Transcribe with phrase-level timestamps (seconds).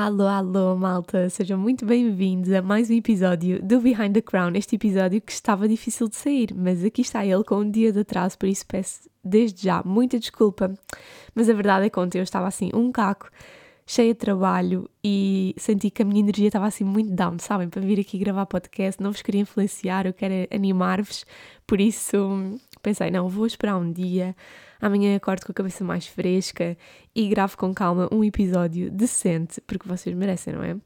[0.00, 1.28] Alô, alô, malta!
[1.28, 4.52] Sejam muito bem-vindos a mais um episódio do Behind the Crown.
[4.54, 8.00] Este episódio que estava difícil de sair, mas aqui está ele com um dia de
[8.00, 10.72] atraso, por isso peço desde já muita desculpa.
[11.34, 13.30] Mas a verdade é que ontem eu estava assim, um caco,
[13.88, 17.68] cheia de trabalho e senti que a minha energia estava assim muito down, sabem?
[17.68, 21.24] Para vir aqui gravar podcast, não vos queria influenciar, eu quero animar-vos,
[21.66, 24.36] por isso pensei, não, vou esperar um dia
[24.80, 26.76] Amanhã acordo com a cabeça mais fresca
[27.12, 30.76] e gravo com calma um episódio decente, porque vocês merecem, não é?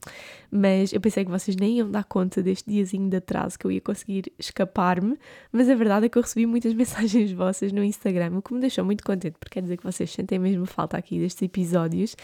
[0.50, 3.70] Mas eu pensei que vocês nem iam dar conta deste diazinho de atraso que eu
[3.70, 5.18] ia conseguir escapar-me,
[5.52, 8.60] mas a verdade é que eu recebi muitas mensagens vossas no Instagram, o que me
[8.60, 12.16] deixou muito contente, porque quer dizer que vocês sentem mesmo falta aqui destes episódios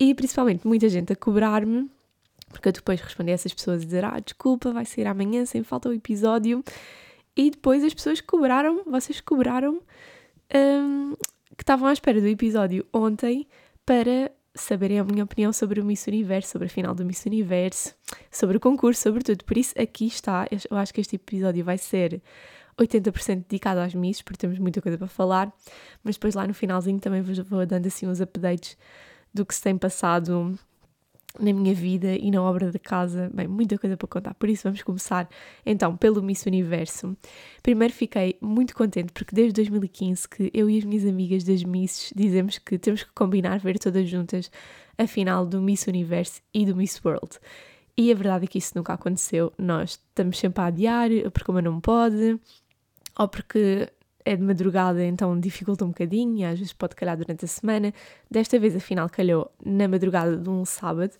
[0.00, 1.88] e principalmente muita gente a cobrar-me
[2.50, 5.62] porque eu depois respondi a essas pessoas a dizer: Ah, desculpa, vai sair amanhã, sem
[5.62, 6.62] falta o episódio.
[7.36, 9.80] E depois as pessoas cobraram, vocês cobraram
[10.54, 11.14] um,
[11.56, 13.46] que estavam à espera do episódio ontem
[13.86, 17.94] para saberem a minha opinião sobre o Miss Universo, sobre a final do Miss Universo,
[18.30, 19.44] sobre o concurso, sobre tudo.
[19.44, 20.46] Por isso, aqui está.
[20.68, 22.20] Eu acho que este episódio vai ser
[22.76, 25.52] 80% dedicado às Miss, porque temos muita coisa para falar.
[26.02, 28.76] Mas depois, lá no finalzinho, também vos vou dando assim uns updates
[29.32, 30.58] do que se tem passado
[31.38, 33.30] na minha vida e na obra de casa.
[33.32, 35.28] Bem, muita coisa para contar, por isso vamos começar
[35.64, 37.16] então pelo Miss Universo.
[37.62, 42.12] Primeiro fiquei muito contente porque desde 2015 que eu e as minhas amigas das Misses
[42.14, 44.50] dizemos que temos que combinar ver todas juntas
[44.98, 47.38] a final do Miss Universo e do Miss World.
[47.96, 49.52] E a verdade é que isso nunca aconteceu.
[49.58, 52.40] Nós estamos sempre a adiar, porque uma não pode,
[53.18, 53.88] ou porque
[54.24, 57.92] é de madrugada, então dificulta um bocadinho e às vezes pode calhar durante a semana.
[58.30, 61.12] Desta vez, afinal, calhou na madrugada de um sábado.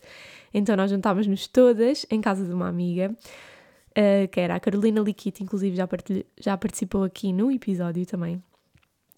[0.52, 5.42] Então nós juntávamos-nos todas em casa de uma amiga, uh, que era a Carolina Liquita,
[5.42, 5.88] inclusive já,
[6.38, 8.42] já participou aqui no episódio também.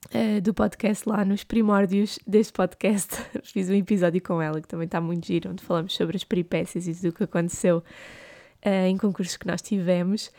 [0.09, 4.87] Uh, do podcast lá nos primórdios deste podcast fiz um episódio com ela que também
[4.87, 8.97] está muito giro onde falamos sobre as peripécias e tudo o que aconteceu uh, em
[8.97, 10.33] concursos que nós tivemos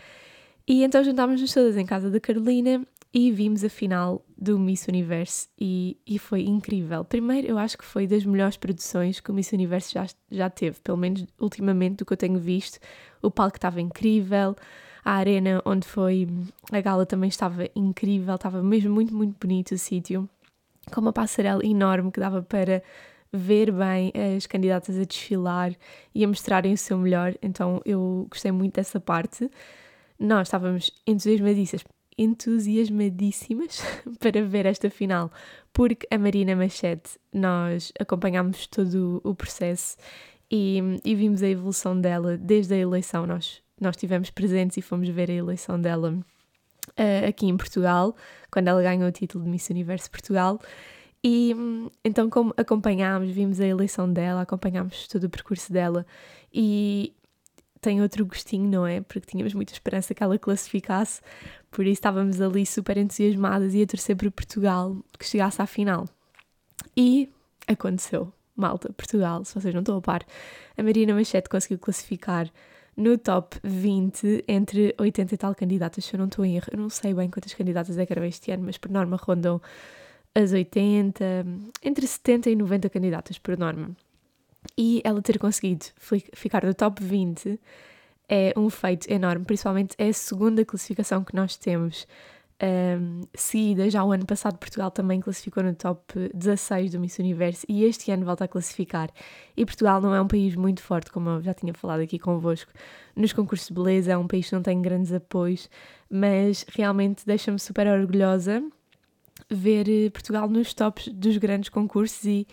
[0.67, 5.47] e então juntámos-nos todas em casa da Carolina e vimos a final do Miss Universo
[5.59, 7.05] e, e foi incrível.
[7.05, 10.79] Primeiro, eu acho que foi das melhores produções que o Miss Universo já, já teve,
[10.81, 12.79] pelo menos ultimamente do que eu tenho visto.
[13.21, 14.55] O palco estava incrível,
[15.05, 16.27] a arena onde foi
[16.71, 20.27] a gala também estava incrível, estava mesmo muito, muito bonito o sítio,
[20.91, 22.81] com uma passarela enorme que dava para
[23.31, 25.73] ver bem as candidatas a desfilar
[26.15, 29.49] e a mostrarem o seu melhor, então eu gostei muito dessa parte.
[30.19, 31.83] Nós estávamos entusiasmadíssimas,
[32.17, 33.81] entusiasmadíssimas
[34.19, 35.31] para ver esta final,
[35.71, 39.97] porque a Marina Machete, nós acompanhámos todo o processo
[40.51, 43.25] e, e vimos a evolução dela desde a eleição.
[43.25, 48.15] Nós, nós estivemos presentes e fomos ver a eleição dela uh, aqui em Portugal,
[48.51, 50.59] quando ela ganhou o título de Miss Universo Portugal.
[51.23, 51.55] E
[52.03, 56.05] então, como acompanhámos, vimos a eleição dela, acompanhámos todo o percurso dela
[56.53, 57.15] e
[57.83, 59.01] tem outro gostinho, não é?
[59.01, 61.21] Porque tínhamos muita esperança que ela classificasse,
[61.73, 66.07] por isso estávamos ali super entusiasmadas e a torcer por Portugal que chegasse à final.
[66.95, 67.29] E
[67.67, 68.31] aconteceu.
[68.55, 70.23] Malta, Portugal, se vocês não estão a par,
[70.77, 72.47] a Marina Machete conseguiu classificar
[72.95, 76.67] no top 20 entre 80 e tal candidatas, se eu não estou em erro.
[76.71, 79.59] Eu não sei bem quantas candidatas é que eram este ano, mas por norma rondam
[80.35, 81.23] as 80,
[81.81, 83.89] entre 70 e 90 candidatas por norma.
[84.77, 85.85] E ela ter conseguido
[86.35, 87.59] ficar no top 20
[88.29, 92.07] é um feito enorme, principalmente é a segunda classificação que nós temos
[92.61, 93.89] um, seguida.
[93.89, 98.11] Já o ano passado Portugal também classificou no top 16 do Miss Universo e este
[98.11, 99.09] ano volta a classificar.
[99.55, 102.71] E Portugal não é um país muito forte, como eu já tinha falado aqui convosco,
[103.15, 105.69] nos concursos de beleza, é um país que não tem grandes apoios,
[106.09, 108.63] mas realmente deixa-me super orgulhosa
[109.49, 112.47] ver eh, Portugal nos tops dos grandes concursos e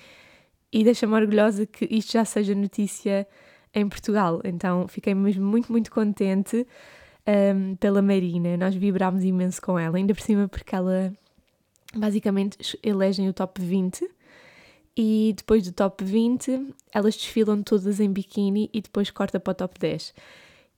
[0.73, 3.27] e deixa-me orgulhosa que isto já seja notícia
[3.75, 4.41] em Portugal.
[4.45, 6.67] Então fiquei mesmo muito, muito contente
[7.27, 8.57] um, pela Marina.
[8.57, 11.13] Nós vibrámos imenso com ela, ainda por cima porque ela
[11.95, 14.09] basicamente elegem o top 20
[14.97, 19.55] e depois do top 20 elas desfilam todas em biquíni e depois corta para o
[19.55, 20.15] top 10.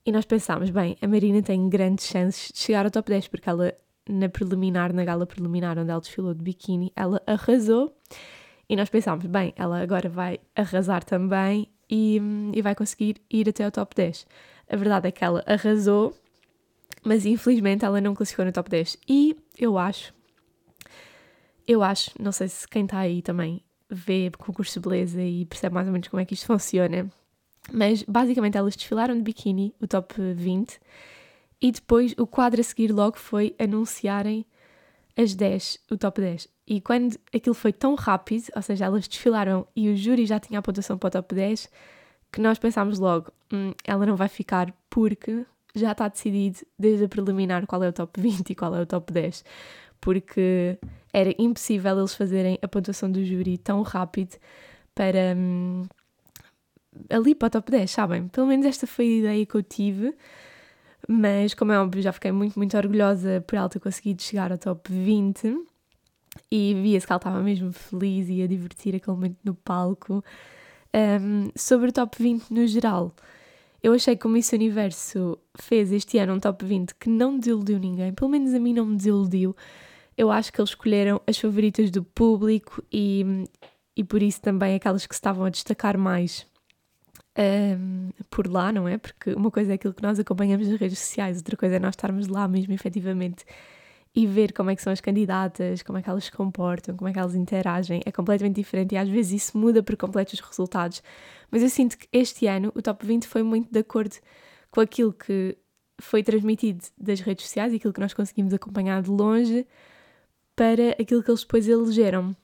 [0.05, 3.49] E nós pensámos, bem, a Marina tem grandes chances de chegar ao top 10 porque
[3.49, 3.73] ela
[4.07, 7.95] na preliminar, na gala preliminar onde ela desfilou de biquíni, ela arrasou
[8.67, 12.21] e nós pensámos, bem, ela agora vai arrasar também e,
[12.53, 14.25] e vai conseguir ir até ao top 10.
[14.69, 16.17] A verdade é que ela arrasou,
[17.03, 18.97] mas infelizmente ela não classificou no top 10.
[19.07, 20.13] E eu acho,
[21.67, 25.75] eu acho, não sei se quem está aí também vê concurso de beleza e percebe
[25.75, 27.09] mais ou menos como é que isto funciona.
[27.71, 30.79] Mas basicamente elas desfilaram de biquíni, o top 20,
[31.61, 34.45] e depois o quadro a seguir logo foi anunciarem
[35.15, 36.49] as 10, o top 10.
[36.65, 40.59] E quando aquilo foi tão rápido, ou seja, elas desfilaram e o júri já tinha
[40.59, 41.69] a pontuação para o top 10,
[42.31, 45.45] que nós pensámos logo, hum, ela não vai ficar porque
[45.75, 48.85] já está decidido desde a preliminar qual é o top 20 e qual é o
[48.85, 49.43] top 10.
[49.99, 50.77] Porque
[51.11, 54.37] era impossível eles fazerem a pontuação do júri tão rápido
[54.95, 55.35] para.
[55.35, 55.83] Hum,
[57.09, 58.27] ali para o top 10, sabem?
[58.27, 60.15] Pelo menos esta foi a ideia que eu tive.
[61.07, 64.57] Mas, como é óbvio, já fiquei muito, muito orgulhosa por ela ter conseguido chegar ao
[64.57, 65.72] top 20
[66.51, 70.23] e via-se que ela estava mesmo feliz e a divertir aquele momento no palco.
[70.95, 73.15] Um, sobre o top 20 no geral,
[73.81, 77.79] eu achei que o Miss Universo fez este ano um top 20 que não desiludiu
[77.79, 79.55] ninguém, pelo menos a mim não me desiludiu.
[80.17, 83.45] Eu acho que eles escolheram as favoritas do público e,
[83.95, 86.45] e por isso também aquelas que estavam a destacar mais
[87.37, 88.97] um, por lá, não é?
[88.97, 91.93] Porque uma coisa é aquilo que nós acompanhamos nas redes sociais, outra coisa é nós
[91.93, 93.43] estarmos lá mesmo, efetivamente,
[94.15, 97.09] e ver como é que são as candidatas, como é que elas se comportam, como
[97.09, 98.01] é que elas interagem.
[98.05, 101.01] É completamente diferente e às vezes isso muda por completo os resultados.
[101.49, 104.15] Mas eu sinto que este ano o top 20 foi muito de acordo
[104.69, 105.57] com aquilo que
[105.99, 109.65] foi transmitido das redes sociais e aquilo que nós conseguimos acompanhar de longe
[110.55, 112.35] para aquilo que eles depois elegeram.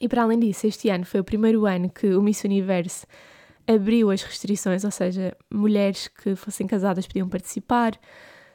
[0.00, 3.06] E para além disso, este ano foi o primeiro ano que o Miss Universe
[3.66, 7.98] abriu as restrições, ou seja, mulheres que fossem casadas podiam participar,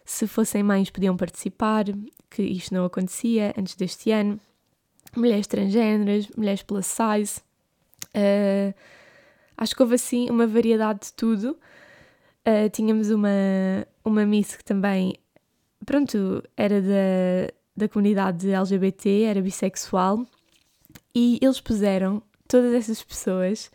[0.05, 1.85] se fossem mães podiam participar,
[2.33, 4.39] que isto não acontecia antes deste ano,
[5.15, 7.39] mulheres transgêneras, mulheres plus size,
[8.15, 8.73] uh,
[9.55, 11.57] acho que houve assim uma variedade de tudo.
[12.45, 13.29] Uh, tínhamos uma,
[14.03, 15.13] uma Miss que também,
[15.85, 20.25] pronto, era da, da comunidade LGBT, era bissexual,
[21.13, 23.71] e eles puseram todas essas pessoas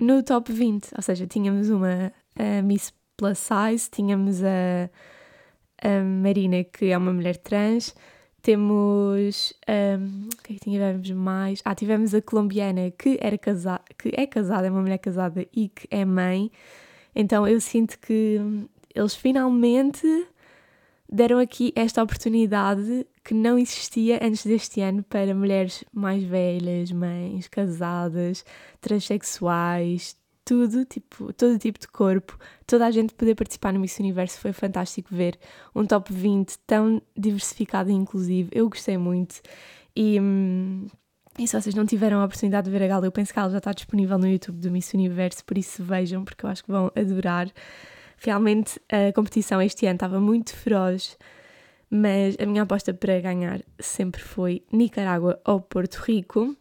[0.00, 0.94] no top 20.
[0.96, 2.10] Ou seja, tínhamos uma
[2.64, 4.90] Miss Plus Size, tínhamos a,
[5.82, 7.94] a Marina, que é uma mulher trans,
[8.40, 9.52] temos.
[9.68, 11.60] Um, o que é que tivemos mais?
[11.64, 15.68] Ah, tivemos a colombiana que, era casa que é casada, é uma mulher casada e
[15.68, 16.50] que é mãe.
[17.14, 18.40] Então eu sinto que
[18.94, 20.06] eles finalmente
[21.10, 27.46] deram aqui esta oportunidade que não existia antes deste ano para mulheres mais velhas, mães,
[27.48, 28.44] casadas,
[28.80, 34.38] transexuais, tudo, tipo, todo tipo de corpo, toda a gente poder participar no Miss Universo
[34.38, 35.38] foi fantástico ver
[35.74, 38.50] um top 20 tão diversificado e inclusivo.
[38.52, 39.40] Eu gostei muito.
[39.96, 40.86] E, hum,
[41.38, 43.50] e se vocês não tiveram a oportunidade de ver a gala, eu penso que ela
[43.50, 46.70] já está disponível no YouTube do Miss Universo, por isso vejam, porque eu acho que
[46.70, 47.50] vão adorar.
[48.18, 51.16] Realmente a competição este ano estava muito feroz
[51.94, 56.56] mas a minha aposta para ganhar sempre foi Nicarágua ou Porto Rico.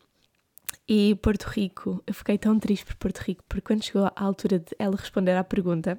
[0.94, 4.60] E Porto Rico, eu fiquei tão triste por Porto Rico, porque quando chegou à altura
[4.60, 5.98] de ela responder à pergunta,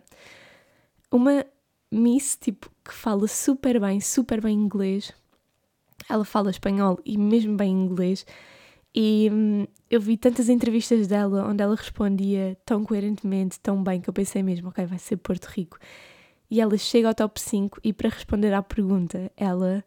[1.11, 1.47] uma
[1.91, 5.11] Miss, tipo, que fala super bem, super bem inglês,
[6.11, 8.27] ela fala espanhol e mesmo bem inglês,
[8.95, 14.11] e hum, eu vi tantas entrevistas dela onde ela respondia tão coerentemente, tão bem, que
[14.11, 15.79] eu pensei mesmo, ok, vai ser Porto Rico.
[16.51, 19.83] E ela chega ao top 5 e para responder à pergunta, ela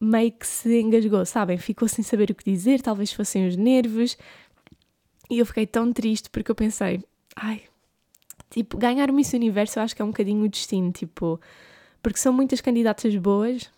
[0.00, 1.58] meio que se engasgou, sabem?
[1.58, 4.16] Ficou sem saber o que dizer, talvez fossem os nervos.
[5.28, 7.04] E eu fiquei tão triste porque eu pensei,
[7.36, 7.62] ai,
[8.48, 11.38] tipo, ganhar o Miss Universo eu acho que é um bocadinho o destino, tipo,
[12.02, 13.70] porque são muitas candidatas boas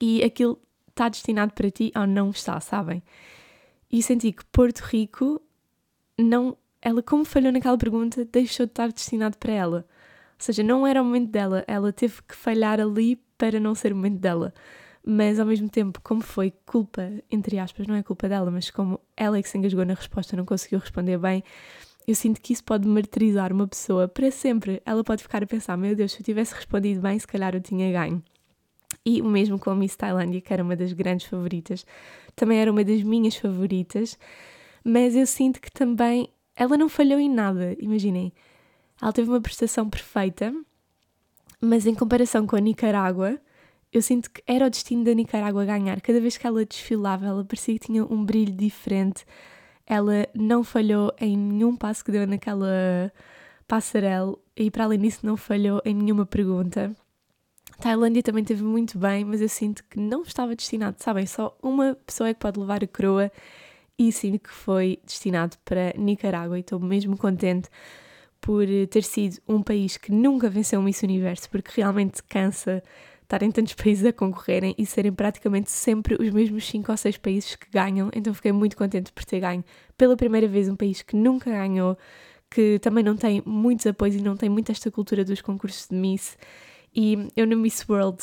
[0.00, 3.02] e aquilo está destinado para ti ou não está, sabem?
[3.90, 5.40] E senti que Porto Rico
[6.18, 9.86] não, ela como falhou naquela pergunta, deixou de estar destinado para ela.
[10.32, 13.92] Ou seja, não era o momento dela, ela teve que falhar ali para não ser
[13.92, 14.52] o momento dela.
[15.06, 19.00] Mas ao mesmo tempo, como foi culpa, entre aspas, não é culpa dela, mas como
[19.16, 21.42] ela é que se engasgou na resposta, não conseguiu responder bem,
[22.06, 24.82] eu sinto que isso pode martirizar uma pessoa para sempre.
[24.84, 27.60] Ela pode ficar a pensar: meu Deus, se eu tivesse respondido bem, se calhar eu
[27.60, 28.22] tinha ganho.
[29.04, 31.84] E o mesmo com a Miss Tailândia, que era uma das grandes favoritas,
[32.34, 34.18] também era uma das minhas favoritas,
[34.82, 37.76] mas eu sinto que também ela não falhou em nada.
[37.78, 38.32] Imaginem,
[39.00, 40.52] ela teve uma prestação perfeita,
[41.60, 43.38] mas em comparação com a Nicarágua,
[43.92, 46.00] eu sinto que era o destino da Nicarágua ganhar.
[46.00, 49.24] Cada vez que ela desfilava, ela parecia que tinha um brilho diferente.
[49.86, 53.12] Ela não falhou em nenhum passo que deu naquela
[53.66, 56.94] passarela e, para além disso, não falhou em nenhuma pergunta.
[57.78, 61.26] A Tailândia também teve muito bem, mas eu sinto que não estava destinado, sabem?
[61.26, 63.30] Só uma pessoa é que pode levar a coroa
[63.98, 67.68] e sinto que foi destinado para Nicarágua e estou mesmo contente
[68.40, 72.82] por ter sido um país que nunca venceu um Miss Universo, porque realmente cansa
[73.28, 77.18] estar em tantos países a concorrerem e serem praticamente sempre os mesmos 5 ou 6
[77.18, 78.10] países que ganham.
[78.14, 79.62] Então fiquei muito contente por ter ganho
[79.98, 81.96] pela primeira vez um país que nunca ganhou,
[82.50, 85.94] que também não tem muitos apoios e não tem muito esta cultura dos concursos de
[85.94, 86.38] Miss.
[86.96, 88.18] E eu no Miss World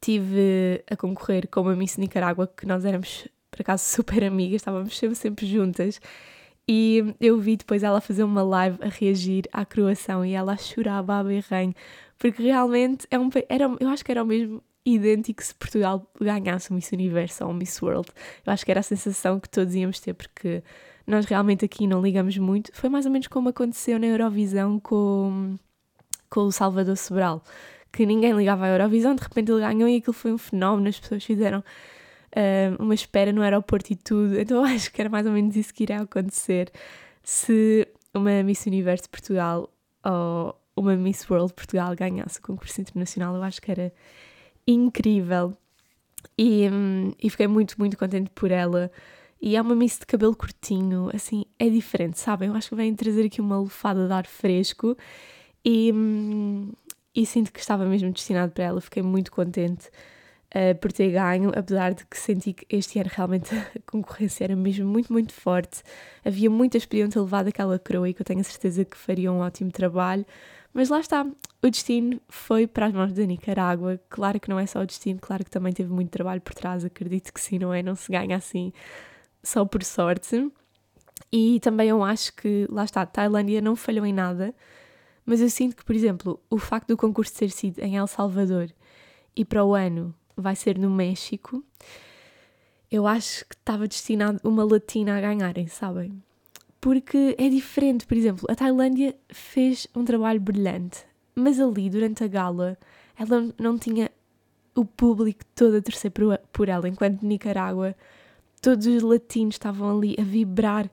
[0.00, 4.96] tive a concorrer com uma Miss Nicarágua, que nós éramos, por acaso, super amigas, estávamos
[4.96, 6.00] sempre, sempre juntas.
[6.66, 11.18] E eu vi depois ela fazer uma live a reagir à croação e ela chorava
[11.18, 11.74] a berranho,
[12.18, 16.70] porque realmente é um, era, eu acho que era o mesmo idêntico se Portugal ganhasse
[16.70, 18.08] o Miss Universo ou o Miss World.
[18.46, 20.62] Eu acho que era a sensação que todos íamos ter, porque
[21.06, 22.70] nós realmente aqui não ligamos muito.
[22.74, 25.56] Foi mais ou menos como aconteceu na Eurovisão com,
[26.30, 27.42] com o Salvador Sobral,
[27.92, 30.98] que ninguém ligava à Eurovisão, de repente ele ganhou e aquilo foi um fenómeno, as
[30.98, 31.62] pessoas fizeram
[32.78, 34.38] uma espera no aeroporto e tudo.
[34.38, 36.70] Então acho que era mais ou menos isso que iria acontecer
[37.22, 39.70] se uma Miss Universo Portugal
[40.04, 43.34] ou uma Miss World Portugal ganhasse o concurso internacional.
[43.34, 43.92] Eu acho que era
[44.66, 45.56] incrível.
[46.36, 48.90] E, um, e fiquei muito, muito contente por ela.
[49.40, 52.48] E é uma miss de cabelo curtinho, assim, é diferente, sabem?
[52.48, 54.96] Eu acho que vem trazer aqui uma lufada de ar fresco
[55.62, 56.72] e, hum,
[57.14, 58.80] e sinto que estava mesmo destinado para ela.
[58.80, 59.90] Fiquei muito contente
[60.54, 64.56] uh, por ter ganho, apesar de que senti que este ano realmente a concorrência era
[64.56, 65.82] mesmo muito, muito forte.
[66.24, 69.40] Havia muitas ter levado aquela coroa e que eu tenho a certeza que fariam um
[69.40, 70.24] ótimo trabalho.
[70.72, 71.24] Mas lá está,
[71.62, 74.00] o destino foi para as mãos da Nicarágua.
[74.08, 76.84] Claro que não é só o destino, claro que também teve muito trabalho por trás,
[76.84, 77.82] acredito que sim, não é?
[77.82, 78.72] Não se ganha assim
[79.42, 80.50] só por sorte.
[81.30, 84.54] E também eu acho que, lá está, a Tailândia não falhou em nada,
[85.24, 88.68] mas eu sinto que, por exemplo, o facto do concurso ter sido em El Salvador
[89.36, 91.62] e para o ano vai ser no México,
[92.90, 96.22] eu acho que estava destinado uma latina a ganharem, sabem?
[96.84, 98.04] porque é diferente.
[98.06, 100.98] Por exemplo, a Tailândia fez um trabalho brilhante,
[101.34, 102.76] mas ali, durante a gala,
[103.18, 104.10] ela não tinha
[104.74, 106.12] o público todo a torcer
[106.52, 107.96] por ela, enquanto Nicarágua,
[108.60, 110.90] todos os latinos estavam ali a vibrar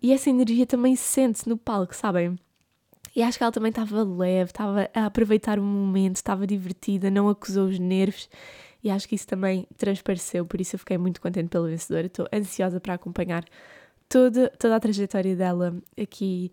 [0.00, 2.38] e essa energia também se sente no palco, sabem?
[3.14, 7.28] E acho que ela também estava leve, estava a aproveitar o momento, estava divertida, não
[7.28, 8.26] acusou os nervos
[8.86, 12.06] e acho que isso também transpareceu, por isso eu fiquei muito contente pela vencedora.
[12.06, 13.44] Estou ansiosa para acompanhar
[14.08, 16.52] toda, toda a trajetória dela aqui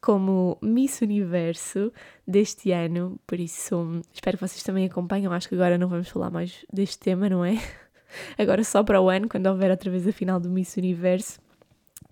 [0.00, 1.92] como Miss Universo
[2.24, 5.32] deste ano, por isso espero que vocês também acompanham.
[5.32, 7.54] Acho que agora não vamos falar mais deste tema, não é?
[8.38, 11.40] Agora só para o ano, quando houver outra vez a final do Miss Universo.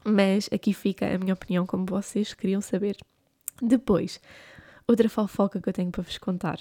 [0.04, 2.96] Mas aqui fica a minha opinião, como vocês queriam saber.
[3.62, 4.20] Depois,
[4.88, 6.58] outra fofoca que eu tenho para vos contar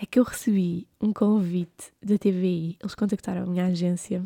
[0.00, 2.76] é que eu recebi um convite da TVI.
[2.80, 4.24] Eles contactaram a minha agência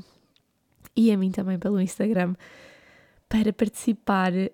[0.96, 2.34] e a mim também pelo Instagram
[3.28, 4.50] para participar uh,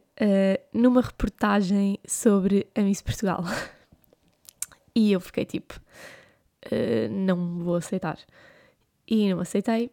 [0.72, 3.44] numa reportagem sobre a Miss Portugal.
[4.94, 5.80] e eu fiquei tipo,
[6.66, 8.18] uh, não vou aceitar.
[9.06, 9.90] E não aceitei.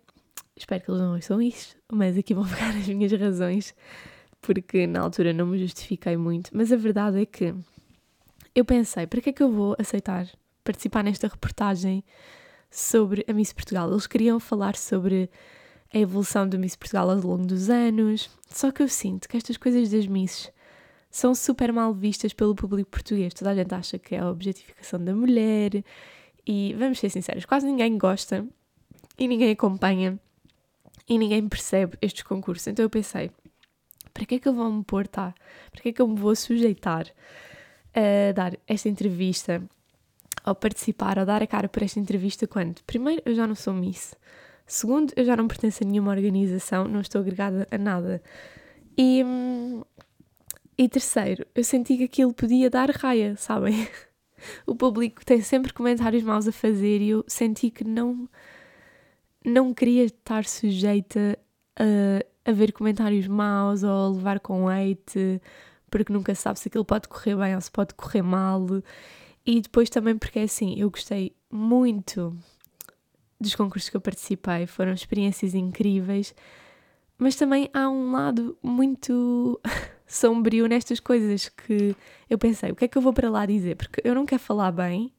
[0.55, 3.75] Espero que eles não ouçam isto, mas aqui vão ficar as minhas razões,
[4.41, 6.49] porque na altura não me justifiquei muito.
[6.53, 7.53] Mas a verdade é que
[8.55, 10.27] eu pensei, para que é que eu vou aceitar
[10.63, 12.03] participar nesta reportagem
[12.69, 13.89] sobre a Miss Portugal?
[13.89, 15.29] Eles queriam falar sobre
[15.93, 18.29] a evolução do Miss Portugal ao longo dos anos.
[18.49, 20.51] Só que eu sinto que estas coisas das Misses
[21.09, 23.33] são super mal vistas pelo público português.
[23.33, 25.83] Toda a gente acha que é a objetificação da mulher
[26.47, 28.47] e, vamos ser sinceros, quase ninguém gosta
[29.19, 30.17] e ninguém acompanha
[31.07, 32.67] e ninguém percebe estes concursos.
[32.67, 33.29] Então eu pensei,
[34.13, 35.33] para que é que eu vou me pôr, tá?
[35.71, 37.05] Para que é que eu me vou sujeitar
[37.93, 39.61] a dar esta entrevista,
[40.45, 43.73] ou participar, ou dar a cara por esta entrevista quando, primeiro, eu já não sou
[43.73, 44.15] Miss.
[44.65, 48.21] Segundo, eu já não pertenço a nenhuma organização, não estou agregada a nada.
[48.97, 49.23] E,
[50.77, 53.87] e terceiro, eu senti que aquilo podia dar raia, sabem?
[54.65, 58.27] O público tem sempre comentários maus a fazer e eu senti que não,
[59.45, 61.37] não queria estar sujeita
[61.77, 65.39] a, a ver comentários maus ou a levar com hate,
[65.91, 68.65] porque nunca sabe se aquilo pode correr bem ou se pode correr mal.
[69.45, 72.37] E depois também porque é assim, eu gostei muito
[73.39, 76.35] dos concursos que eu participei, foram experiências incríveis,
[77.17, 79.59] mas também há um lado muito
[80.05, 81.95] sombrio nestas coisas que
[82.29, 83.75] eu pensei, o que é que eu vou para lá dizer?
[83.75, 85.11] Porque eu não quero falar bem,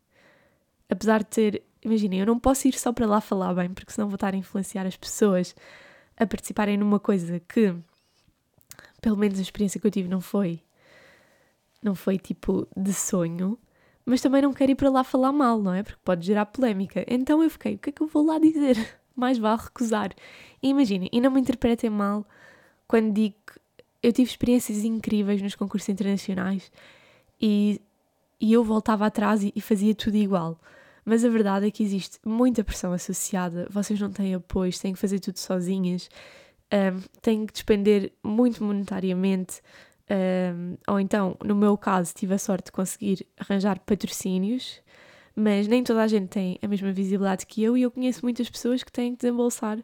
[0.89, 4.09] apesar de ter, imaginem, eu não posso ir só para lá falar bem, porque senão
[4.09, 5.55] vou estar a influenciar as pessoas
[6.17, 7.75] a participarem numa coisa que,
[9.01, 10.61] pelo menos a experiência que eu tive não foi,
[11.83, 13.59] não foi tipo de sonho
[14.05, 15.83] mas também não quero ir para lá falar mal, não é?
[15.83, 17.05] Porque pode gerar polémica.
[17.09, 18.77] Então eu fiquei, o que é que eu vou lá dizer?
[19.15, 20.13] Mais vale recusar.
[20.63, 22.27] E imaginem, e não me interpretem mal
[22.87, 23.61] quando digo que
[24.03, 26.71] eu tive experiências incríveis nos concursos internacionais
[27.41, 27.81] e,
[28.41, 30.59] e eu voltava atrás e, e fazia tudo igual.
[31.05, 34.99] Mas a verdade é que existe muita pressão associada, vocês não têm apoio, têm que
[34.99, 36.09] fazer tudo sozinhas,
[36.73, 39.61] um, têm que despender muito monetariamente
[40.13, 44.83] Um, ou então, no meu caso, tive a sorte de conseguir arranjar patrocínios,
[45.35, 48.51] mas nem toda a gente tem a mesma visibilidade que eu e eu conheço muitas
[48.51, 49.79] pessoas que têm que desembolsar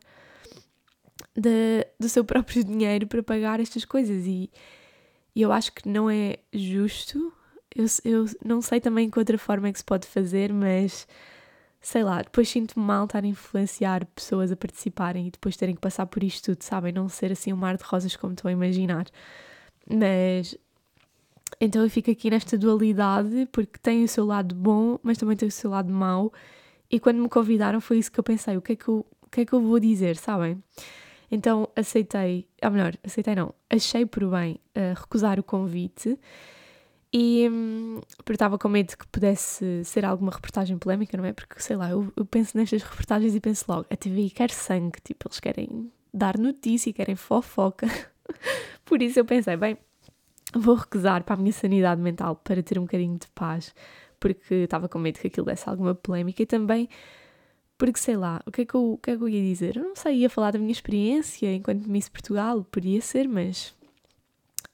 [1.35, 4.51] de, do seu próprio dinheiro para pagar estas coisas e,
[5.35, 7.33] e eu acho que não é justo.
[7.75, 11.09] Eu, eu não sei também que outra forma é que se pode fazer, mas
[11.81, 15.81] sei lá, depois sinto-me mal estar a influenciar pessoas a participarem e depois terem que
[15.81, 16.93] passar por isto tudo, sabem?
[16.93, 19.07] Não ser assim um mar de rosas como estou a imaginar.
[19.91, 20.57] Mas
[21.61, 25.49] então eu fico aqui nesta dualidade porque tem o seu lado bom, mas também tem
[25.49, 26.33] o seu lado mau.
[26.91, 29.31] E quando me convidaram foi isso que eu pensei: o que é que eu, o
[29.31, 30.63] que é que eu vou dizer, sabem?
[31.31, 36.19] Então aceitei, ou melhor, aceitei não, achei por bem uh, recusar o convite
[37.13, 41.33] e hum, porque estava com medo que pudesse ser alguma reportagem polémica, não é?
[41.33, 45.01] Porque sei lá, eu, eu penso nestas reportagens e penso logo: a TVI quer sangue,
[45.03, 47.87] tipo, eles querem dar notícia, querem fofoca.
[48.89, 49.77] por isso eu pensei: bem,
[50.55, 53.75] vou recusar para a minha sanidade mental, para ter um bocadinho de paz,
[54.19, 56.89] porque estava com medo que aquilo desse alguma polémica e também
[57.77, 59.77] porque sei lá, o que, é que eu, o que é que eu ia dizer?
[59.77, 63.73] Eu não sei, ia falar da minha experiência enquanto Miss Portugal, podia ser, mas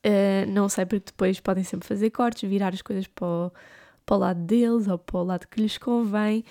[0.05, 3.53] Uh, não sei, porque depois podem sempre fazer cortes, virar as coisas para o,
[4.05, 6.45] para o lado deles ou para o lado que lhes convém.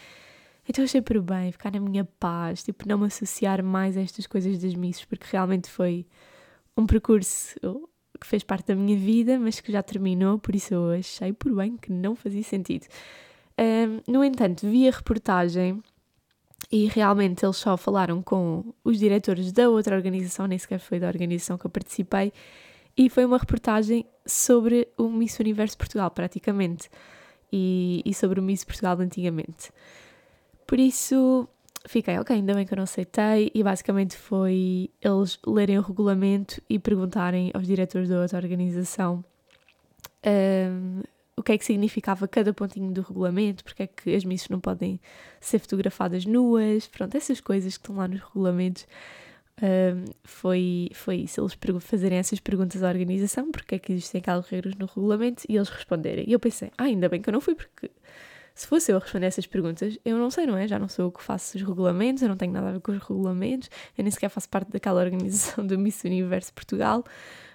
[0.68, 4.26] Então achei por bem ficar na minha paz, tipo, não me associar mais a estas
[4.26, 6.08] coisas das missas, porque realmente foi
[6.78, 7.56] um percurso
[8.20, 11.54] que fez parte da minha vida, mas que já terminou, por isso eu achei por
[11.54, 12.88] bem que não fazia sentido.
[13.60, 15.82] Um, no entanto, vi a reportagem
[16.72, 21.08] e realmente eles só falaram com os diretores da outra organização, nem sequer foi da
[21.08, 22.32] organização que eu participei,
[22.96, 26.90] e foi uma reportagem sobre o Miss Universo Portugal, praticamente,
[27.52, 29.72] e, e sobre o Miss Portugal antigamente.
[30.66, 31.48] Por isso,
[31.86, 36.62] fiquei, ok, ainda bem que eu não aceitei, e basicamente foi eles lerem o regulamento
[36.70, 39.24] e perguntarem aos diretores da outra organização
[40.26, 41.02] um,
[41.36, 44.60] o que é que significava cada pontinho do regulamento, porque é que as missas não
[44.60, 45.00] podem
[45.42, 48.88] ser fotografadas nuas, pronto, essas coisas que estão lá nos regulamentos
[50.24, 54.76] foi, foi isso, eles fazerem essas perguntas à organização, porque é que existem aquelas regras
[54.76, 56.26] no regulamento, e eles responderem.
[56.28, 57.90] E eu pensei, ah, ainda bem que eu não fui, porque
[58.56, 60.68] se fosse eu a responder essas perguntas, eu não sei, não é?
[60.68, 62.92] Já não sou eu que faço os regulamentos, eu não tenho nada a ver com
[62.92, 67.04] os regulamentos, eu nem sequer faço parte daquela organização do Miss Universo Portugal,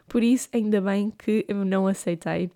[0.08, 2.50] por isso, ainda bem que eu não aceitei.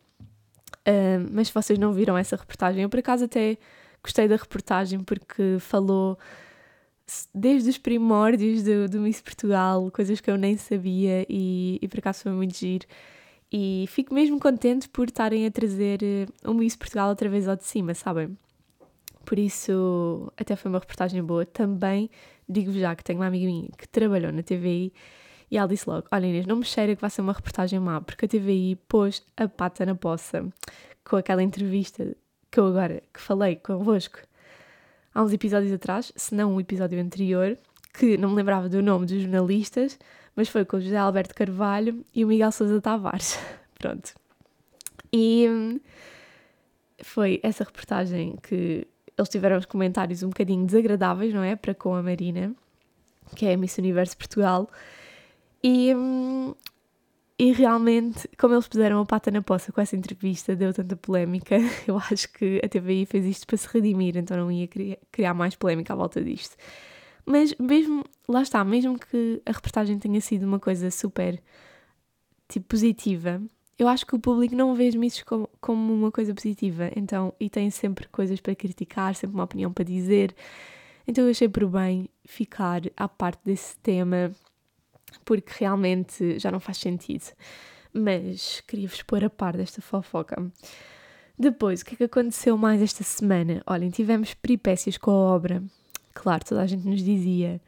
[0.89, 3.57] Uh, mas se vocês não viram essa reportagem, eu por acaso até
[4.03, 6.19] gostei da reportagem porque falou
[7.35, 11.99] desde os primórdios do, do Miss Portugal, coisas que eu nem sabia e, e por
[11.99, 12.87] acaso foi muito giro.
[13.53, 16.01] E fico mesmo contente por estarem a trazer
[16.45, 18.37] o eh, Miss Portugal outra vez ao de cima, sabem?
[19.25, 21.45] Por isso, até foi uma reportagem boa.
[21.45, 22.11] Também
[22.49, 24.93] digo-vos já que tenho uma amiga minha que trabalhou na TVI
[25.51, 28.01] e ela disse logo: Olha Inês, não me cheira que vai ser uma reportagem má,
[28.01, 30.49] porque a TVI pôs a pata na poça
[31.05, 32.17] com aquela entrevista
[32.51, 34.19] que eu agora que falei convosco
[35.15, 37.59] há uns episódios atrás, se não um episódio anterior,
[37.93, 39.99] que não me lembrava do nome dos jornalistas,
[40.35, 43.39] mas foi com o José Alberto Carvalho e o Miguel Sousa Tavares.
[43.79, 44.15] Pronto.
[45.13, 45.81] E hum,
[47.03, 51.55] foi essa reportagem que eles tiveram os comentários um bocadinho desagradáveis, não é?
[51.57, 52.55] Para com a Marina,
[53.37, 54.69] que é a Miss Universo Portugal.
[55.63, 56.55] E hum,
[57.39, 61.57] e realmente, como eles puseram a pata na poça com essa entrevista, deu tanta polémica,
[61.89, 64.69] eu acho que a TVI fez isto para se redimir, então não ia
[65.11, 66.57] criar mais polémica à volta disto.
[67.25, 71.41] Mas mesmo, lá está, mesmo que a reportagem tenha sido uma coisa super,
[72.49, 73.41] tipo, positiva,
[73.79, 77.49] eu acho que o público não vê isso como, como uma coisa positiva, então, e
[77.49, 80.35] tem sempre coisas para criticar, sempre uma opinião para dizer,
[81.07, 84.33] então eu achei por bem ficar à parte desse tema
[85.25, 87.25] porque realmente já não faz sentido.
[87.93, 90.51] Mas queria-vos pôr a par desta fofoca.
[91.39, 93.63] Depois, o que é que aconteceu mais esta semana?
[93.67, 95.63] Olhem, tivemos peripécias com a obra.
[96.15, 97.61] Claro, toda a gente nos dizia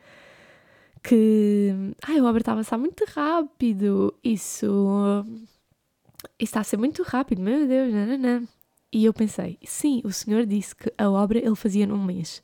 [1.03, 4.15] que a obra estava a ser muito rápido.
[4.25, 5.25] Isso,
[6.39, 8.49] isso está a ser muito rápido, meu Deus, não.
[8.93, 12.43] E eu pensei, sim, o senhor disse que a obra ele fazia num mês,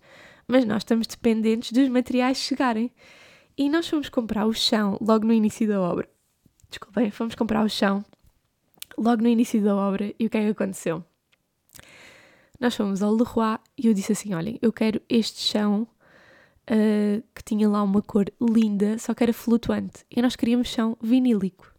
[0.48, 2.90] mas nós estamos dependentes dos materiais chegarem.
[3.56, 6.08] E nós fomos comprar o chão logo no início da obra.
[6.68, 8.04] Desculpem, fomos comprar o chão
[8.96, 11.04] logo no início da obra e o que é que aconteceu?
[12.60, 15.88] Nós fomos ao Leroy e eu disse assim: olhem, eu quero este chão
[16.70, 20.04] uh, que tinha lá uma cor linda, só que era flutuante.
[20.10, 21.72] E nós queríamos chão vinílico.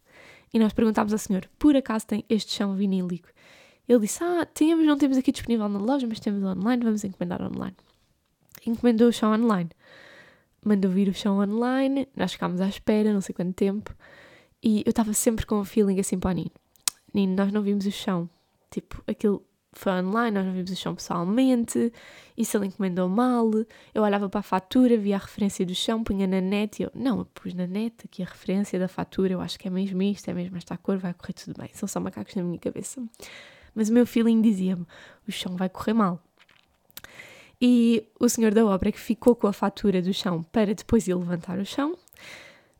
[0.53, 3.29] E nós perguntámos ao senhor: por acaso tem este chão vinílico?
[3.87, 7.41] Ele disse: Ah, temos, não temos aqui disponível na loja, mas temos online, vamos encomendar
[7.41, 7.77] online.
[8.65, 9.69] Encomendou o chão online
[10.63, 13.95] mandou vir o chão online, nós ficámos à espera, não sei quanto tempo,
[14.63, 16.51] e eu estava sempre com um feeling assim para o Nino.
[17.13, 18.29] Nino, nós não vimos o chão.
[18.69, 21.93] Tipo, aquilo foi online, nós não vimos o chão pessoalmente,
[22.37, 23.49] e se ele encomendou mal,
[23.93, 26.91] eu olhava para a fatura, via a referência do chão, punha na net e eu,
[26.93, 30.01] não, eu pus na net aqui a referência da fatura, eu acho que é mesmo
[30.01, 31.69] isto, é mesmo esta cor, vai correr tudo bem.
[31.73, 33.01] São só macacos na minha cabeça.
[33.73, 34.85] Mas o meu feeling dizia-me,
[35.27, 36.21] o chão vai correr mal.
[37.61, 41.13] E o senhor da obra que ficou com a fatura do chão para depois ir
[41.13, 41.95] levantar o chão,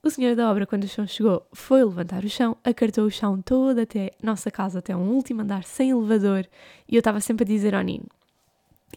[0.03, 3.39] o senhor da obra, quando o chão chegou, foi levantar o chão, acartou o chão
[3.39, 6.47] todo até nossa casa, até um último andar, sem elevador.
[6.87, 8.07] E eu estava sempre a dizer ao Nino: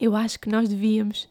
[0.01, 1.29] Eu acho que nós devíamos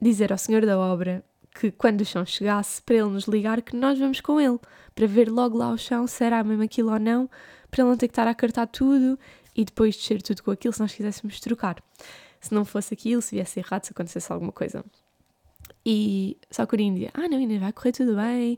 [0.00, 3.74] dizer ao senhor da obra que quando o chão chegasse, para ele nos ligar, que
[3.74, 4.58] nós vamos com ele,
[4.94, 7.28] para ver logo lá o chão se era mesmo aquilo ou não,
[7.68, 9.18] para ele não ter que estar a acartar tudo
[9.56, 11.82] e depois descer tudo com aquilo se nós quiséssemos trocar.
[12.40, 14.84] Se não fosse aquilo, se viesse errado, se acontecesse alguma coisa.
[15.84, 18.56] E só que o Nino dizia: Ah, não, ainda vai correr tudo bem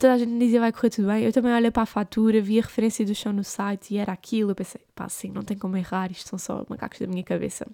[0.00, 1.22] toda a gente me dizia vai correr tudo bem.
[1.22, 4.12] Eu também olhei para a fatura, vi a referência do chão no site e era
[4.12, 4.50] aquilo.
[4.50, 7.66] Eu pensei, pá, sim, não tem como errar, isto são só macacos da minha cabeça.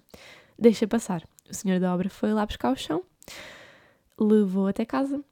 [0.59, 1.23] Deixa passar.
[1.49, 3.01] O senhor da obra foi lá buscar o chão,
[4.19, 5.23] levou até casa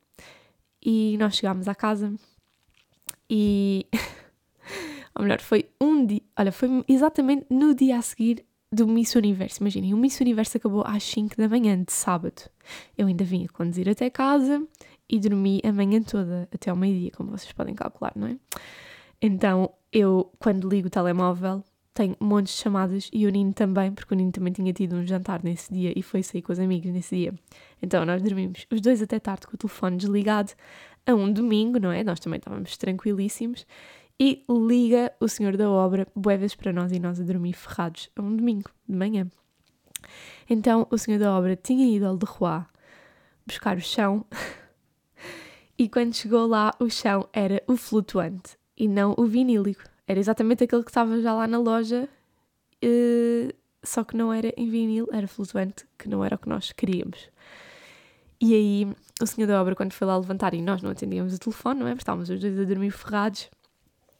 [0.83, 2.13] e nós chegámos à casa
[3.29, 3.85] e.
[5.15, 6.21] Ou melhor, foi um dia.
[6.37, 9.61] Olha, foi exatamente no dia a seguir do Miss Universo.
[9.61, 12.49] Imaginem, o Miss Universo acabou às 5 da manhã de sábado.
[12.97, 14.65] Eu ainda vim a conduzir até casa
[15.09, 18.37] e dormi a manhã toda, até ao meio-dia, como vocês podem calcular, não é?
[19.21, 21.63] Então, eu, quando ligo o telemóvel,
[21.93, 25.05] tenho montes de chamadas e o Nino também, porque o Nino também tinha tido um
[25.05, 27.33] jantar nesse dia e foi sair com os amigos nesse dia.
[27.81, 30.51] Então, nós dormimos os dois até tarde com o telefone desligado
[31.05, 32.03] a um domingo, não é?
[32.03, 33.65] Nós também estávamos tranquilíssimos.
[34.19, 38.21] E liga o senhor da obra, boevas para nós e nós a dormir ferrados a
[38.21, 39.27] um domingo de manhã.
[40.49, 42.65] Então, o senhor da obra tinha ido ao Leroy
[43.45, 44.25] buscar o chão
[45.77, 49.83] E quando chegou lá, o chão era o flutuante e não o vinílico.
[50.07, 52.07] Era exatamente aquele que estava já lá na loja,
[52.83, 56.71] uh, só que não era em vinil, era flutuante, que não era o que nós
[56.71, 57.29] queríamos.
[58.39, 58.87] E aí,
[59.21, 61.87] o senhor da obra, quando foi lá levantar e nós não atendíamos o telefone, não
[61.87, 61.91] é?
[61.91, 63.49] Porque estávamos os dois a dormir ferrados,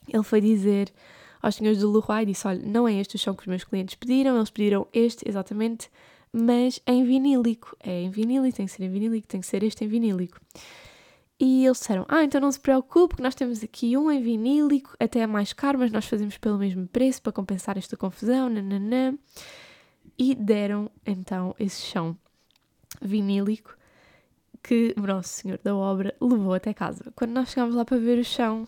[0.07, 0.91] ele foi dizer
[1.41, 3.63] aos senhores do Leroy e disse: Olha, não é este o chão que os meus
[3.63, 5.89] clientes pediram, eles pediram este exatamente,
[6.33, 7.75] mas em vinílico.
[7.79, 10.39] É em vinílico, tem que ser em vinílico, tem que ser este em vinílico.
[11.39, 14.95] E eles disseram: Ah, então não se preocupe, que nós temos aqui um em vinílico,
[14.99, 18.49] até é mais caro, mas nós fazemos pelo mesmo preço para compensar esta confusão.
[18.49, 19.17] Nananã.
[20.17, 22.17] E deram então esse chão
[23.01, 23.75] vinílico
[24.63, 27.11] que o nosso senhor da obra levou até casa.
[27.15, 28.65] Quando nós chegámos lá para ver o chão,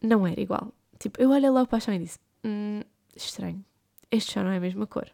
[0.00, 0.72] não era igual.
[0.98, 2.80] Tipo, eu olhei logo para o chão e disse: hum,
[3.14, 3.64] Estranho,
[4.10, 5.10] este chão não é a mesma cor.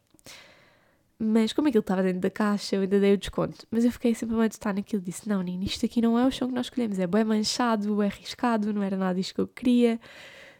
[1.24, 3.64] Mas como aquilo estava dentro da caixa, eu ainda dei o desconto.
[3.70, 6.32] Mas eu fiquei sempre a estar naquilo disse: Não, Nina, isto aqui não é o
[6.32, 6.98] chão que nós escolhemos.
[6.98, 10.00] É bem manchado, é arriscado, não era nada isto que eu queria.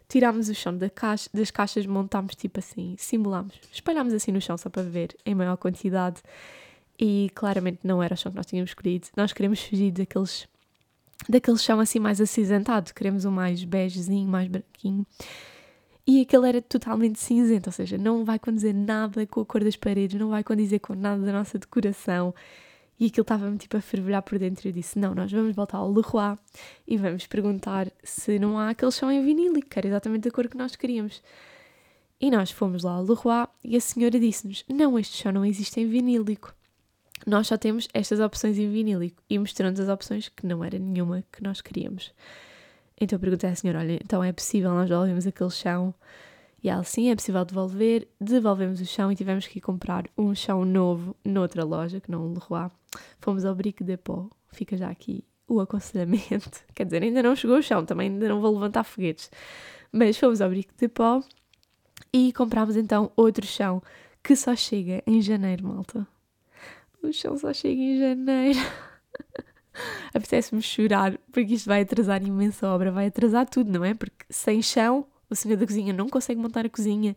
[0.09, 4.57] Tirámos o chão da caixa, das caixas, montámos tipo assim, simulámos, espalhámos assim no chão
[4.57, 6.23] só para ver em maior quantidade.
[6.97, 9.09] E claramente não era o chão que nós tínhamos escolhido.
[9.17, 10.47] Nós queremos fugir daqueles,
[11.29, 12.95] daquele chão assim mais acinzentado.
[12.95, 15.05] Queremos um mais begezinho, mais branquinho
[16.07, 19.77] e aquele era totalmente cinzento, ou seja, não vai condizer nada com a cor das
[19.77, 22.35] paredes, não vai condizer com nada da nossa decoração.
[22.99, 24.69] E aquilo estava-me tipo a fervilhar por dentro.
[24.69, 26.37] Eu disse: Não, nós vamos voltar ao Leroy
[26.87, 30.49] e vamos perguntar se não há aquele chão em vinílico, que era exatamente a cor
[30.49, 31.23] que nós queríamos.
[32.21, 35.81] E nós fomos lá ao Leroy e a senhora disse-nos: Não, este chão não existe
[35.81, 36.55] em vinílico.
[37.27, 39.23] Nós só temos estas opções em vinílico.
[39.31, 42.13] E mostrando as opções que não era nenhuma que nós queríamos.
[43.01, 45.95] Então eu perguntei à senhora: olha, então é possível nós devolvermos aquele chão?
[46.63, 48.07] E ela, sim, é possível devolver.
[48.21, 52.27] Devolvemos o chão e tivemos que ir comprar um chão novo noutra loja, que não
[52.27, 52.71] o Leroy.
[53.19, 54.31] Fomos ao Brique Depot.
[54.53, 56.63] Fica já aqui o aconselhamento.
[56.75, 59.31] Quer dizer, ainda não chegou o chão, também ainda não vou levantar foguetes.
[59.91, 61.27] Mas fomos ao Brique Depot
[62.13, 63.83] e comprámos então outro chão
[64.23, 66.07] que só chega em janeiro, malta.
[67.03, 68.61] O chão só chega em janeiro.
[70.15, 73.95] apetece-me chorar, porque isto vai atrasar imensa obra, vai atrasar tudo, não é?
[73.95, 77.17] Porque sem chão, o senhor da cozinha não consegue montar a cozinha,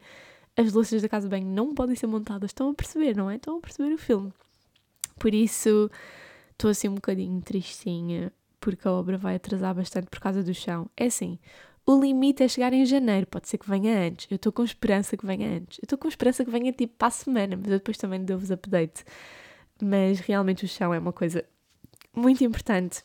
[0.55, 2.51] as louças da casa bem não podem ser montadas.
[2.51, 3.35] Estão a perceber, não é?
[3.35, 4.31] Estão a perceber o filme.
[5.19, 5.89] Por isso,
[6.51, 10.89] estou assim um bocadinho tristinha, porque a obra vai atrasar bastante por causa do chão.
[10.95, 11.37] É assim,
[11.85, 14.27] o limite é chegar em janeiro, pode ser que venha antes.
[14.31, 15.77] Eu estou com esperança que venha antes.
[15.77, 18.49] Eu estou com esperança que venha tipo para a semana, mas eu depois também dou-vos
[18.49, 19.03] update.
[19.81, 21.45] Mas realmente o chão é uma coisa
[22.15, 23.04] muito importante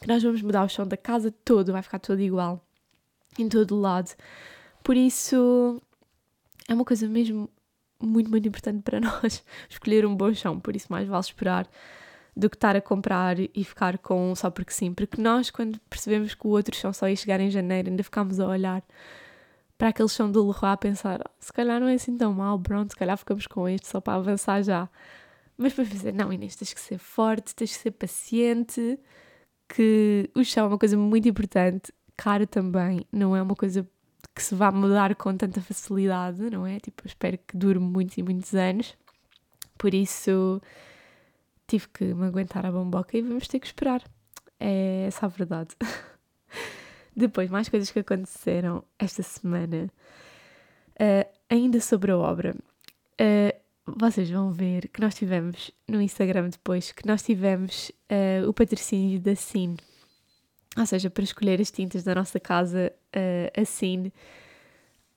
[0.00, 2.64] que nós vamos mudar o chão da casa todo, vai ficar todo igual,
[3.38, 4.14] em todo lado.
[4.82, 5.80] Por isso,
[6.68, 7.50] é uma coisa mesmo
[8.00, 10.58] muito, muito importante para nós escolher um bom chão.
[10.58, 11.68] Por isso, mais vale esperar
[12.36, 14.94] do que estar a comprar e ficar com só porque sim.
[14.94, 18.40] Porque nós, quando percebemos que o outro chão só ia chegar em janeiro, ainda ficámos
[18.40, 18.82] a olhar
[19.76, 22.58] para aquele chão do Leroy a pensar, oh, se calhar não é assim tão mal,
[22.58, 24.88] pronto, se calhar ficamos com este só para avançar já.
[25.60, 28.98] Mas depois pensei, não Inês, tens que ser forte, tens que ser paciente,
[29.68, 33.86] que o chão é uma coisa muito importante, caro também, não é uma coisa
[34.34, 36.80] que se vá mudar com tanta facilidade, não é?
[36.80, 38.96] Tipo, espero que dure muitos e muitos anos.
[39.76, 40.62] Por isso,
[41.66, 44.02] tive que me aguentar a bomboca e vamos ter que esperar.
[44.58, 45.76] É essa a verdade.
[47.14, 49.92] Depois, mais coisas que aconteceram esta semana.
[50.94, 52.56] Uh, ainda sobre a obra.
[53.20, 58.52] Uh, vocês vão ver que nós tivemos no Instagram depois que nós tivemos uh, o
[58.52, 59.76] patrocínio da Cine.
[60.76, 64.12] Ou seja, para escolher as tintas da nossa casa, uh, a Cine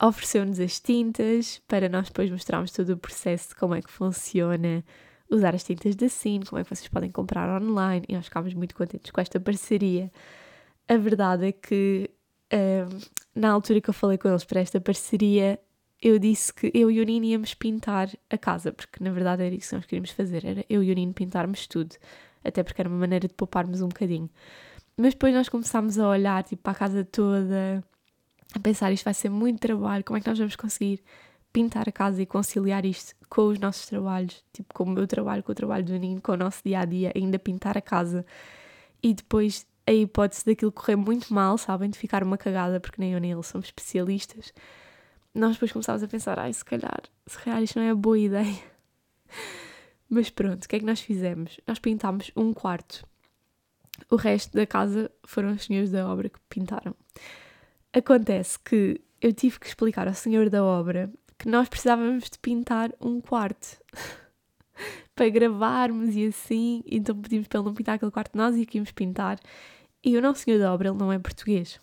[0.02, 4.84] ofereceu-nos as tintas para nós depois mostrarmos todo o processo de como é que funciona
[5.30, 8.52] usar as tintas da Cine, como é que vocês podem comprar online e nós ficámos
[8.54, 10.10] muito contentes com esta parceria.
[10.88, 12.10] A verdade é que
[12.52, 15.58] uh, na altura que eu falei com eles para esta parceria,
[16.04, 19.54] eu disse que eu e o Nino íamos pintar a casa, porque na verdade era
[19.54, 21.96] isso que nós queríamos fazer, era eu e o Nino pintarmos tudo,
[22.44, 24.28] até porque era uma maneira de pouparmos um bocadinho.
[24.98, 27.82] Mas depois nós começámos a olhar tipo, para a casa toda,
[28.54, 31.02] a pensar isto vai ser muito trabalho, como é que nós vamos conseguir
[31.50, 35.42] pintar a casa e conciliar isto com os nossos trabalhos, tipo com o meu trabalho,
[35.42, 38.26] com o trabalho do Nino, com o nosso dia a dia, ainda pintar a casa.
[39.02, 43.14] E depois a hipótese daquilo correr muito mal, sabem, de ficar uma cagada, porque nem
[43.14, 44.52] eu nem ele somos especialistas
[45.34, 48.62] nós depois começámos a pensar, ai, se calhar, se calhar isto não é boa ideia.
[50.08, 51.60] Mas pronto, o que é que nós fizemos?
[51.66, 53.04] Nós pintámos um quarto.
[54.10, 56.94] O resto da casa foram os senhores da obra que pintaram.
[57.92, 62.92] Acontece que eu tive que explicar ao senhor da obra que nós precisávamos de pintar
[63.00, 63.78] um quarto
[65.14, 68.78] para gravarmos e assim, então pedimos para ele não pintar aquele quarto, nós e que
[68.78, 69.38] íamos pintar.
[70.02, 71.80] E o nosso senhor da obra, ele não é português.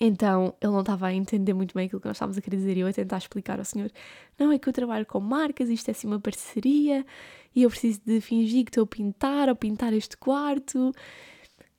[0.00, 2.76] Então ele não estava a entender muito bem aquilo que nós estávamos a querer dizer
[2.76, 3.90] e eu a tentar explicar ao senhor:
[4.38, 7.06] não, é que eu trabalho com marcas, isto é assim uma parceria
[7.54, 10.92] e eu preciso de fingir que estou a pintar ou pintar este quarto.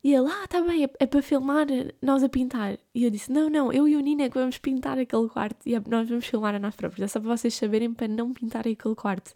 [0.03, 1.65] E ele, ah, tá bem, é, é, para filmar
[1.99, 2.77] nós a pintar.
[2.93, 5.67] E eu disse: não, não, eu e o Nina é que vamos pintar aquele quarto
[5.67, 7.03] e é, nós vamos filmar a nós próprios.
[7.03, 9.33] É só para vocês saberem para não pintar aquele quarto.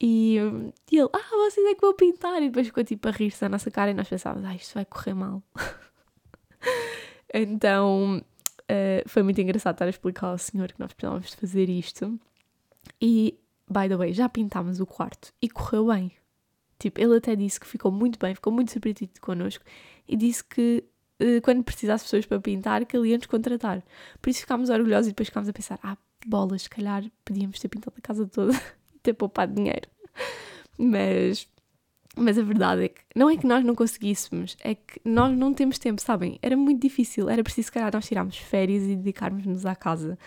[0.00, 0.36] E,
[0.92, 2.40] e ele, ah, vocês é que vão pintar.
[2.42, 4.84] E depois ficou tipo a rir-se na nossa cara e nós pensávamos: ah, isto vai
[4.84, 5.42] correr mal.
[7.34, 8.22] Então
[8.62, 12.18] uh, foi muito engraçado estar a explicar ao senhor que nós precisávamos de fazer isto.
[13.00, 16.12] E, by the way, já pintámos o quarto e correu bem.
[16.78, 19.64] Tipo, ele até disse que ficou muito bem, ficou muito surpreendido connosco
[20.06, 20.84] e disse que
[21.20, 23.82] uh, quando precisasse pessoas para pintar, que ele ia nos contratar.
[24.22, 27.68] Por isso ficámos orgulhosos e depois ficámos a pensar: ah, bolas, se calhar podíamos ter
[27.68, 28.52] pintado a casa toda
[28.94, 29.88] e ter poupado dinheiro.
[30.78, 31.48] Mas
[32.16, 35.52] mas a verdade é que não é que nós não conseguíssemos, é que nós não
[35.52, 36.38] temos tempo, sabem?
[36.42, 40.18] Era muito difícil, era preciso, calhar, nós tirarmos férias e dedicarmos-nos à casa.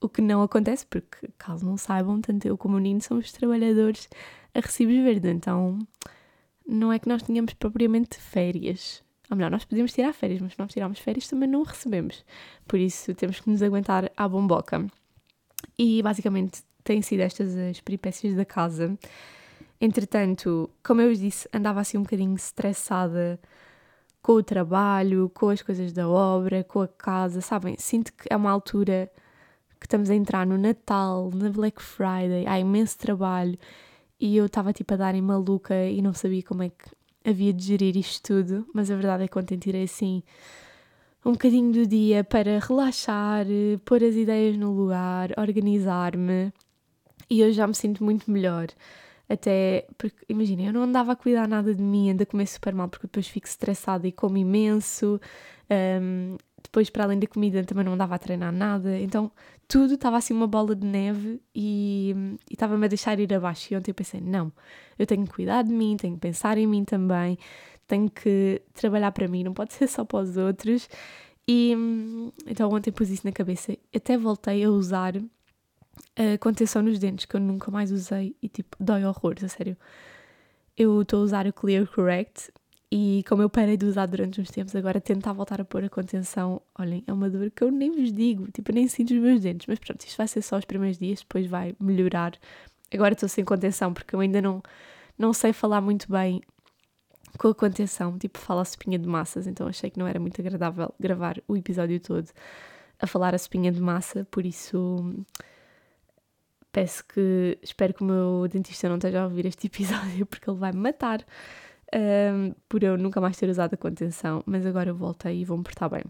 [0.00, 4.08] O que não acontece, porque, caso não saibam, tanto eu como o Nino somos trabalhadores
[4.54, 5.78] a recibos verdes, então
[6.66, 9.02] não é que nós tenhamos propriamente férias.
[9.30, 12.24] Ou melhor, nós podemos tirar férias, mas se nós tirarmos férias também não recebemos.
[12.66, 14.86] Por isso temos que nos aguentar à bomboca.
[15.76, 18.96] E basicamente têm sido estas as peripécias da casa.
[19.80, 23.38] Entretanto, como eu disse, andava assim um bocadinho estressada
[24.20, 27.76] com o trabalho, com as coisas da obra, com a casa, sabem?
[27.78, 29.10] Sinto que é uma altura
[29.80, 33.56] que estamos a entrar no Natal, na Black Friday, há imenso trabalho
[34.20, 36.90] e eu estava tipo a dar em maluca e não sabia como é que
[37.24, 40.22] havia de gerir isto tudo, mas a verdade é que ontem tirei assim
[41.24, 43.46] um bocadinho do dia para relaxar,
[43.84, 46.52] pôr as ideias no lugar, organizar-me
[47.30, 48.68] e eu já me sinto muito melhor.
[49.28, 52.74] Até porque, imagina, eu não andava a cuidar nada de mim, ando a comer super
[52.74, 55.20] mal porque depois fico estressada e como imenso.
[55.70, 58.98] Um, depois, para além da comida, também não andava a treinar nada.
[58.98, 59.30] Então,
[59.66, 62.14] tudo estava assim uma bola de neve e
[62.50, 63.72] estava-me a deixar ir abaixo.
[63.72, 64.52] E ontem eu pensei: não,
[64.98, 67.38] eu tenho que cuidar de mim, tenho que pensar em mim também,
[67.86, 70.88] tenho que trabalhar para mim, não pode ser só para os outros.
[71.46, 71.74] E
[72.46, 73.76] então, ontem pus isso na cabeça.
[73.94, 75.14] Até voltei a usar
[76.16, 79.76] a contenção nos dentes que eu nunca mais usei e tipo, dói horrores, a sério.
[80.76, 82.52] Eu estou a usar o Clear Correct
[82.90, 85.90] e como eu parei de usar durante uns tempos, agora tentar voltar a pôr a
[85.90, 89.40] contenção, olhem, é uma dor que eu nem vos digo, tipo, nem sinto os meus
[89.42, 92.32] dentes, mas pronto, isto vai ser só os primeiros dias, depois vai melhorar.
[92.92, 94.62] Agora estou sem contenção porque eu ainda não,
[95.18, 96.40] não sei falar muito bem
[97.38, 100.40] com a contenção, tipo, falo a sopinha de massas, então achei que não era muito
[100.40, 102.30] agradável gravar o episódio todo
[102.98, 105.14] a falar a sopinha de massa, por isso
[106.72, 107.58] Peço que.
[107.62, 110.78] Espero que o meu dentista não esteja a ouvir este episódio porque ele vai me
[110.78, 111.24] matar.
[111.94, 115.64] um, por eu nunca mais ter usado a contenção, mas agora eu voltei e vou-me
[115.64, 116.04] portar bem.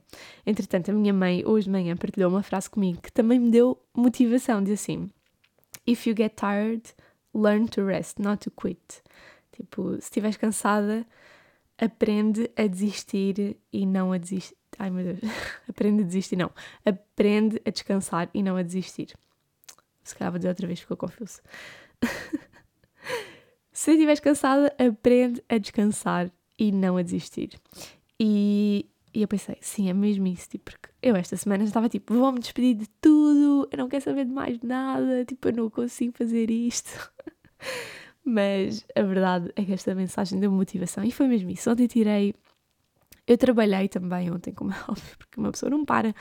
[0.47, 3.81] Entretanto, a minha mãe, hoje de manhã, partilhou uma frase comigo que também me deu
[3.95, 5.09] motivação, diz assim,
[5.87, 6.83] If you get tired,
[7.35, 9.03] learn to rest, not to quit.
[9.53, 11.07] Tipo, se estiveres cansada,
[11.79, 14.57] aprende a desistir e não a desistir.
[14.79, 15.21] Ai meu Deus,
[15.69, 16.51] aprende a desistir, não.
[16.85, 19.15] Aprende a descansar e não a desistir.
[20.09, 21.41] Se calhar vou dizer outra vez, ficou confuso.
[23.71, 27.51] Se estiveres cansada, aprende a descansar e não a desistir.
[28.19, 32.15] E, e eu pensei, sim, é mesmo isso, tipo, porque eu esta semana estava tipo,
[32.15, 36.17] vou-me despedir de tudo, eu não quero saber de mais nada, tipo, eu não consigo
[36.17, 37.13] fazer isto.
[38.25, 41.71] Mas a verdade é que esta mensagem deu motivação e foi mesmo isso.
[41.71, 42.35] Ontem tirei.
[43.27, 46.15] Eu trabalhei também ontem, como é óbvio, porque uma pessoa não para,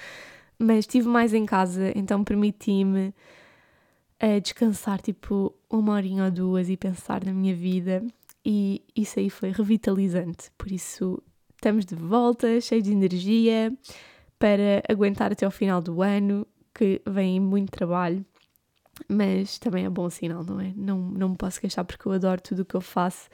[0.60, 3.14] mas estive mais em casa, então permiti-me
[4.20, 8.04] a descansar tipo uma horinha ou duas e pensar na minha vida
[8.46, 10.50] e isso aí foi revitalizante.
[10.58, 11.22] Por isso
[11.56, 13.74] estamos de volta, cheios de energia
[14.40, 18.26] para aguentar até ao final do ano, que vem muito trabalho,
[19.10, 20.72] mas também é bom sinal, não é?
[20.76, 23.28] Não, não me posso queixar porque eu adoro tudo o que eu faço.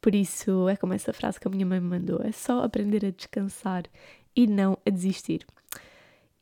[0.00, 3.04] Por isso é como essa frase que a minha mãe me mandou: é só aprender
[3.04, 3.84] a descansar
[4.36, 5.46] e não a desistir.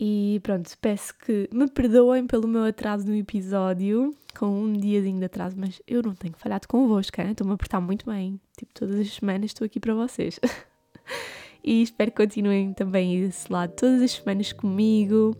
[0.00, 5.24] E pronto, peço que me perdoem pelo meu atraso no episódio, com um diazinho de
[5.24, 8.40] atraso, mas eu não tenho falhado convosco, estou-me a portar muito bem.
[8.56, 10.38] Tipo, todas as semanas estou aqui para vocês.
[11.64, 15.37] e espero que continuem também desse lado todas as semanas comigo.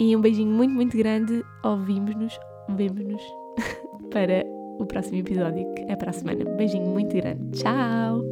[0.00, 1.44] E um beijinho muito, muito grande.
[1.62, 2.36] Ouvimos-nos,
[2.70, 3.22] vemos-nos
[4.10, 4.44] para
[4.80, 6.44] o próximo episódio, que é para a semana.
[6.56, 7.60] Beijinho muito grande.
[7.60, 8.31] Tchau!